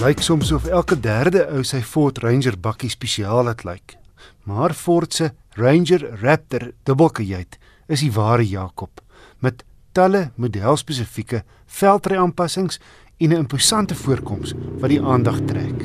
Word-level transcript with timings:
lyk 0.00 0.22
soms 0.24 0.48
of 0.52 0.64
elke 0.64 0.96
derde 0.96 1.42
ou 1.52 1.60
sy 1.66 1.82
Ford 1.84 2.16
Ranger 2.24 2.54
bakkie 2.56 2.88
spesiaal 2.88 3.50
het 3.50 3.66
lyk. 3.68 3.98
Maar 4.48 4.72
Ford 4.72 5.12
se 5.12 5.26
Ranger 5.60 6.06
Raptor 6.22 6.70
dubbelkajuit 6.88 7.58
is 7.92 8.00
die 8.00 8.12
ware 8.14 8.46
Jakob 8.48 9.02
met 9.44 9.60
talle 9.92 10.30
modelspesifieke 10.40 11.42
veldry-aanpassings 11.66 12.80
en 13.18 13.28
'n 13.28 13.42
imposante 13.44 13.94
voorkoms 13.94 14.54
wat 14.80 14.88
die 14.88 15.02
aandag 15.02 15.40
trek. 15.46 15.84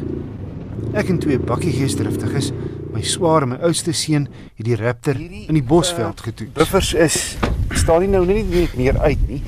Ek 0.94 1.10
en 1.10 1.20
twee 1.20 1.40
bakkiegeesdriftiges, 1.40 2.52
my 2.94 3.02
swaar 3.02 3.42
en 3.42 3.50
my 3.50 3.56
oudste 3.56 3.92
seun, 3.92 4.30
het 4.56 4.66
die 4.66 4.76
Raptor 4.76 5.20
in 5.20 5.54
die 5.54 5.64
Bosveld 5.64 6.22
getoets. 6.22 6.54
Buffers 6.54 6.94
is 6.94 7.36
staan 7.72 8.00
nie 8.00 8.10
nou 8.10 8.26
net 8.26 8.50
nie 8.50 8.70
meer 8.76 8.98
uit 9.00 9.28
nie. 9.28 9.42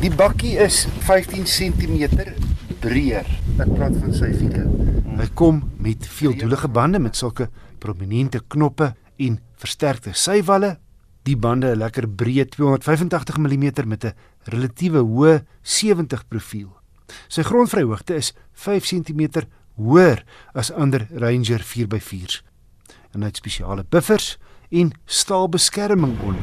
Die 0.00 0.10
bakkie 0.10 0.58
is 0.58 0.86
15 0.98 1.44
cm 1.44 2.34
breër. 2.80 3.41
Ek 3.62 3.70
praat 3.76 3.94
van 3.94 4.10
sy 4.10 4.32
wiele. 4.34 4.64
Hy 5.20 5.26
kom 5.38 5.60
met 5.78 6.06
veeldoelige 6.10 6.66
bande 6.74 6.98
met 6.98 7.14
sulke 7.14 7.46
prominente 7.78 8.40
knoppe 8.50 8.88
en 9.22 9.36
versterkte 9.62 10.10
sywalle. 10.18 10.78
Die 11.22 11.36
bande 11.36 11.70
'n 11.70 11.78
lekker 11.78 12.08
breë 12.08 12.48
285 12.50 13.38
mm 13.38 13.86
met 13.86 14.04
'n 14.04 14.14
relatiewe 14.50 14.98
hoë 14.98 15.44
70 15.62 16.26
profiel. 16.28 16.70
Sy 17.28 17.42
grondvryhoogte 17.42 18.14
is 18.14 18.34
5 18.52 18.84
cm 18.84 19.46
hoër 19.76 20.24
as 20.54 20.72
ander 20.72 21.06
Ranger 21.14 21.62
4x4s. 21.62 22.42
En 23.14 23.20
hy 23.20 23.26
het 23.26 23.36
spesiale 23.36 23.84
buffers 23.88 24.38
en 24.70 24.90
staalbeskerming 25.06 26.18
onder. 26.20 26.42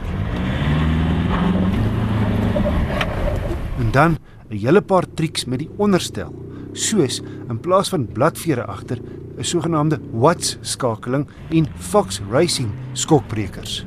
En 3.80 3.92
dan 3.92 4.18
'n 4.50 4.58
hele 4.58 4.82
paar 4.82 5.06
triks 5.14 5.46
met 5.46 5.60
die 5.60 5.70
onderstel, 5.78 6.49
soos 6.80 7.20
in 7.50 7.60
plaas 7.60 7.92
van 7.92 8.08
bladvere 8.08 8.66
agter 8.66 9.00
'n 9.40 9.44
sogenaamde 9.44 10.00
Watts 10.12 10.58
skakeling 10.62 11.28
en 11.50 11.68
Fox 11.78 12.22
Racing 12.32 12.72
skokbrekers 12.94 13.86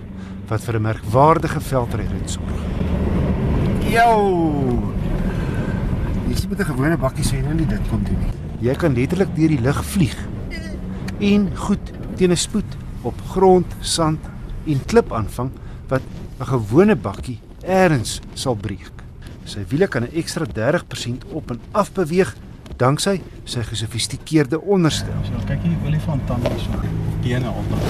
wat 0.49 0.61
vir 0.65 0.77
'n 0.77 0.83
merkwaardige 0.83 1.61
veldryrit 1.61 2.31
sorg. 2.31 2.53
Jou. 3.91 4.93
Jy 6.29 6.35
sien 6.35 6.49
met 6.49 6.61
'n 6.61 6.65
gewone 6.65 6.97
bakkie 6.97 7.25
sê 7.25 7.43
nou 7.43 7.55
nie 7.55 7.67
dit 7.67 7.89
kon 7.91 8.03
doen 8.05 8.19
nie. 8.19 8.33
Jy 8.61 8.75
kan 8.75 8.95
letterlik 8.95 9.35
deur 9.37 9.49
die 9.49 9.61
lug 9.61 9.85
vlieg 9.85 10.17
en 11.21 11.57
goed 11.57 11.93
teen 12.17 12.31
'n 12.31 12.37
spoed 12.37 12.77
op 13.03 13.15
grond, 13.31 13.67
sand 13.81 14.21
en 14.67 14.85
klip 14.87 15.13
aanvang 15.13 15.51
wat 15.89 16.03
'n 16.41 16.45
gewone 16.45 16.97
bakkie 16.97 17.41
eers 17.63 18.21
sal 18.35 18.55
breek. 18.55 18.93
Sy 19.45 19.65
wiele 19.69 19.87
kan 19.87 20.03
'n 20.05 20.15
ekstra 20.15 20.45
30% 20.47 21.25
op 21.33 21.51
en 21.51 21.61
af 21.73 21.93
beweeg 21.93 22.35
danksy 22.83 23.21
sy 23.47 23.63
gesofistikeerde 23.67 24.59
onderstel. 24.61 25.15
So 25.29 25.41
kyk 25.47 25.63
hier 25.67 25.79
olifant 25.87 26.25
tande 26.27 26.51
so. 26.59 26.81
Bene 27.23 27.51
onder. 27.51 27.83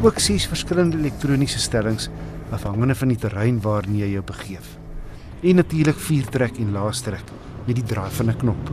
Ook 0.00 0.20
ses 0.22 0.46
verskillende 0.48 0.96
elektroniese 1.00 1.60
stellings 1.60 2.08
afhangende 2.54 2.96
van 2.96 3.12
die 3.12 3.18
terrein 3.20 3.60
waarin 3.60 3.98
jy 4.00 4.14
jou 4.14 4.22
begeef. 4.26 4.76
En 5.44 5.60
natuurlik 5.60 6.00
vier 6.06 6.30
trek 6.32 6.56
en 6.60 6.72
laastrek 6.72 7.34
met 7.66 7.76
die 7.76 7.84
draai 7.84 8.10
van 8.16 8.30
'n 8.30 8.36
knop. 8.36 8.70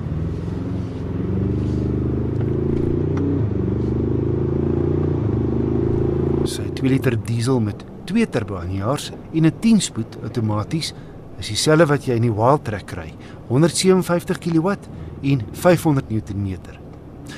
Sy 6.47 6.63
2 6.79 6.89
liter 6.89 7.17
diesel 7.25 7.59
met 7.59 7.83
2 8.05 8.29
turbo 8.29 8.55
aanjaars 8.55 9.11
en 9.33 9.45
'n 9.45 9.59
10 9.59 9.81
spoed 9.81 10.17
outomaties 10.23 10.93
is 11.37 11.51
dieselfde 11.51 11.85
wat 11.89 12.07
jy 12.07 12.17
in 12.17 12.27
die 12.27 12.33
Wildtrak 12.33 12.87
kry, 12.89 13.11
157 13.49 14.39
kW 14.41 14.75
en 15.23 15.43
500 15.53 16.09
Nm. 16.09 16.57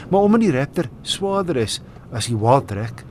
Maar 0.09 0.22
omdat 0.22 0.42
die 0.42 0.52
Raptor 0.52 0.89
swaarder 1.02 1.58
is 1.58 1.80
as 2.11 2.30
die 2.30 2.38
Wildtrak 2.38 3.04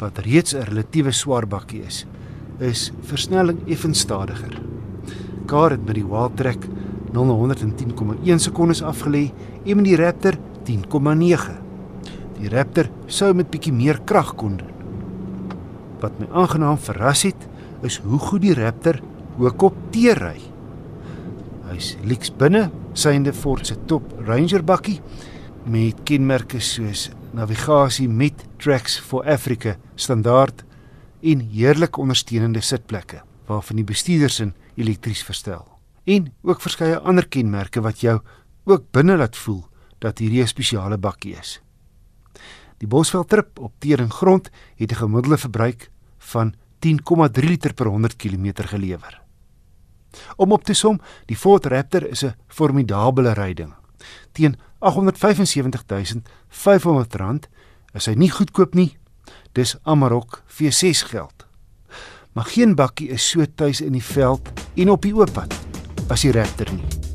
wat 0.00 0.18
reeds 0.26 0.54
'n 0.54 0.66
relatiewe 0.66 1.12
swaar 1.12 1.46
bakkie 1.46 1.82
is, 1.86 2.06
is 2.58 2.92
versnelling 3.02 3.58
effens 3.66 4.00
stadiger. 4.00 4.60
Kar 5.46 5.70
het 5.70 5.86
met 5.86 5.94
die 5.94 6.06
Wildtrak 6.06 6.66
0 7.12 7.24
na 7.24 7.32
110,1 7.32 8.38
sekondes 8.38 8.82
afgelê 8.82 9.30
en 9.64 9.76
met 9.76 9.84
die 9.84 9.96
Raptor 9.96 10.38
10,9. 10.64 11.58
Die 12.40 12.48
Raptor 12.48 12.88
sou 13.06 13.34
met 13.34 13.50
bietjie 13.50 13.72
meer 13.72 14.00
krag 14.04 14.34
kon 14.34 14.56
doen. 14.56 14.70
Wat 16.00 16.18
my 16.18 16.26
aangenaam 16.32 16.78
verras 16.78 17.22
het, 17.22 17.48
is 17.82 18.00
hoe 18.04 18.18
goed 18.18 18.42
die 18.42 18.54
Raptor 18.54 19.00
ook 19.38 19.62
op 19.62 19.76
teery. 19.90 20.40
Hy's 21.70 21.96
lyks 22.04 22.32
binne 22.36 22.70
synde 22.92 23.32
Ford 23.32 23.66
se 23.66 23.76
top 23.86 24.12
Ranger 24.26 24.64
bakkie 24.64 25.00
met 25.64 26.02
kenmerke 26.04 26.60
soos 26.60 27.10
navigasie 27.32 28.08
met 28.08 28.44
Tracks 28.58 28.98
for 29.00 29.24
Africa 29.24 29.76
standaard 29.94 30.64
en 31.22 31.40
heerlike 31.52 32.00
ondersteunende 32.00 32.60
sitplekke 32.60 33.22
waarvan 33.46 33.78
die 33.78 33.86
bestuurdersin 33.86 34.54
elektries 34.74 35.22
verstel. 35.24 35.64
En 36.04 36.32
ook 36.42 36.60
verskeie 36.60 36.98
ander 36.98 37.28
kenmerke 37.28 37.80
wat 37.80 38.00
jou 38.02 38.18
ook 38.64 38.90
binne 38.90 39.16
laat 39.16 39.36
voel 39.36 39.64
dat 39.98 40.18
hierdie 40.18 40.42
'n 40.42 40.46
spesiale 40.46 40.98
bakkie 40.98 41.36
is. 41.38 41.60
Die 42.78 42.88
Bosveld 42.88 43.28
trip 43.28 43.58
op 43.58 43.72
tering 43.78 44.12
grond 44.12 44.50
het 44.76 44.92
'n 44.92 44.94
gemiddelde 44.94 45.38
verbruik 45.38 45.90
van 46.18 46.54
10,3 46.78 47.48
liter 47.48 47.74
per 47.74 47.86
100 47.86 48.16
km 48.16 48.52
gelewer. 48.54 49.21
Om 50.36 50.52
op 50.52 50.64
te 50.64 50.74
som, 50.74 51.00
die 51.26 51.36
Ford 51.36 51.66
Raptor 51.66 52.06
is 52.06 52.24
'n 52.24 52.34
formidabele 52.48 53.32
ryding. 53.32 53.74
Teen 54.32 54.56
R875.500 54.80 57.48
is 57.94 58.06
hy 58.06 58.14
nie 58.14 58.30
goedkoop 58.30 58.74
nie. 58.74 58.96
Dis 59.52 59.76
Amarok 59.82 60.42
V6 60.46 61.02
geld. 61.12 61.46
Maar 62.32 62.44
geen 62.44 62.74
bakkie 62.74 63.08
is 63.08 63.30
so 63.30 63.44
tuis 63.54 63.80
in 63.80 63.92
die 63.92 64.04
veld 64.04 64.48
en 64.74 64.90
op 64.90 65.02
die 65.02 65.14
oop 65.14 65.32
pad 65.32 65.54
as 66.08 66.20
die 66.20 66.32
Raptor 66.32 66.72
nie. 66.72 67.11